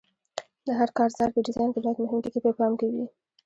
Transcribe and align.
د 0.65 0.67
هر 0.79 0.89
کارزار 0.97 1.29
په 1.33 1.39
ډیزاین 1.47 1.69
کې 1.73 1.79
باید 1.83 2.01
مهم 2.03 2.19
ټکي 2.23 2.39
په 2.43 2.51
پام 2.59 2.71
کې 2.79 2.87
وي. 2.93 3.05